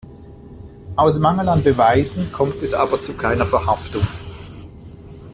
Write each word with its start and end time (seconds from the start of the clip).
Aus 0.95 1.19
Mangel 1.19 1.47
an 1.47 1.61
Beweisen 1.63 2.31
kommt 2.31 2.59
es 2.63 2.73
aber 2.73 2.99
zu 3.03 3.13
keiner 3.13 3.45
Verhaftung. 3.45 4.01